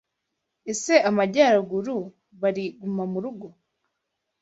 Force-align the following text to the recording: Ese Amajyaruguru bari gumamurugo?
Ese 0.71 0.93
Amajyaruguru 1.09 1.97
bari 2.41 2.65
gumamurugo? 2.79 3.47